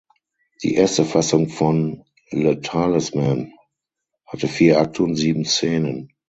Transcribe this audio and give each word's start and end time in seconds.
Die 0.63 0.73
erste 0.73 1.05
Fassung 1.05 1.47
von 1.49 2.05
"Le 2.31 2.59
Talisman" 2.59 3.53
hatte 4.25 4.47
vier 4.47 4.79
Akte 4.79 5.03
und 5.03 5.13
sieben 5.15 5.45
Szenen. 5.45 6.11